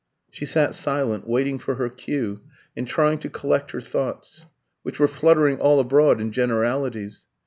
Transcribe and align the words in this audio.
She 0.31 0.47
sat 0.47 0.73
silent, 0.73 1.27
waiting 1.27 1.59
for 1.59 1.75
her 1.75 1.87
cue, 1.87 2.41
and 2.75 2.87
trying 2.87 3.19
to 3.19 3.29
collect 3.29 3.69
her 3.69 3.81
thoughts, 3.81 4.47
which 4.81 4.97
were 4.97 5.07
fluttering 5.07 5.59
all 5.59 5.79
abroad 5.79 6.19
in 6.19 6.31
generalities. 6.31 7.27